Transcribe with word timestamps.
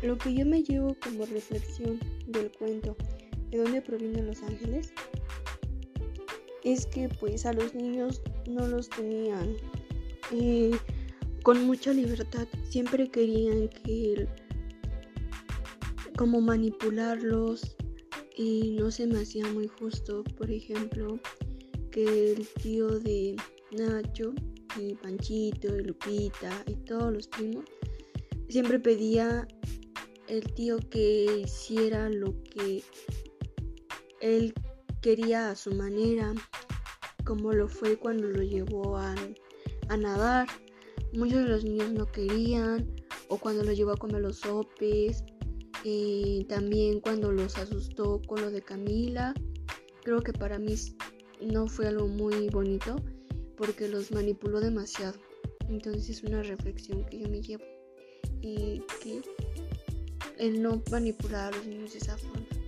que 0.00 0.34
yo 0.34 0.46
me 0.46 0.62
llevo 0.62 0.96
como 1.02 1.26
reflexión 1.26 2.00
del 2.26 2.50
cuento 2.52 2.96
de 3.50 3.58
dónde 3.58 3.82
provienen 3.82 4.26
los 4.26 4.42
ángeles 4.42 4.92
es 6.64 6.86
que 6.86 7.08
pues 7.08 7.46
a 7.46 7.52
los 7.52 7.74
niños 7.74 8.22
no 8.48 8.66
los 8.66 8.88
tenían 8.90 9.56
eh, 10.32 10.72
con 11.42 11.64
mucha 11.64 11.92
libertad. 11.92 12.46
Siempre 12.68 13.08
querían 13.08 13.68
que 13.68 14.28
como 16.16 16.40
manipularlos 16.40 17.76
y 18.36 18.72
no 18.78 18.90
se 18.90 19.06
me 19.06 19.20
hacía 19.20 19.46
muy 19.46 19.68
justo. 19.68 20.22
Por 20.36 20.50
ejemplo, 20.50 21.18
que 21.90 22.32
el 22.32 22.46
tío 22.62 22.88
de 22.88 23.36
Nacho 23.72 24.32
y 24.78 24.94
Panchito 24.94 25.76
y 25.76 25.84
Lupita 25.84 26.52
y 26.66 26.74
todos 26.74 27.12
los 27.12 27.28
primos 27.28 27.64
siempre 28.48 28.78
pedía 28.78 29.46
el 30.30 30.44
tío 30.54 30.78
que 30.78 31.42
hiciera 31.44 32.08
lo 32.08 32.40
que 32.44 32.84
él 34.20 34.54
quería 35.02 35.50
a 35.50 35.56
su 35.56 35.74
manera, 35.74 36.32
como 37.24 37.52
lo 37.52 37.68
fue 37.68 37.96
cuando 37.96 38.28
lo 38.28 38.42
llevó 38.42 38.96
a, 38.96 39.14
nadar. 39.98 40.46
Muchos 41.12 41.42
de 41.42 41.48
los 41.48 41.64
niños 41.64 41.90
no 41.90 42.06
querían, 42.06 42.88
o 43.28 43.38
cuando 43.38 43.64
lo 43.64 43.72
llevó 43.72 43.90
a 43.90 43.96
comer 43.96 44.22
los 44.22 44.38
sopes, 44.38 45.24
y 45.82 46.44
también 46.44 47.00
cuando 47.00 47.32
los 47.32 47.58
asustó 47.58 48.22
con 48.28 48.40
lo 48.40 48.50
de 48.52 48.62
Camila. 48.62 49.34
Creo 50.04 50.22
que 50.22 50.32
para 50.32 50.58
mí 50.58 50.74
no 51.40 51.66
fue 51.66 51.88
algo 51.88 52.06
muy 52.06 52.48
bonito 52.50 52.96
porque 53.56 53.88
los 53.88 54.12
manipuló 54.12 54.60
demasiado. 54.60 55.18
Entonces 55.68 56.08
es 56.08 56.22
una 56.22 56.42
reflexión 56.42 57.04
que 57.06 57.18
yo 57.18 57.28
me 57.28 57.42
llevo 57.42 57.64
y 58.40 58.82
que 59.02 59.22
el 60.40 60.62
no 60.62 60.82
manipular 60.90 61.52
a 61.52 61.56
los 61.56 61.66
niños 61.66 61.92
de 61.92 61.98
esa 61.98 62.16
forma. 62.16 62.59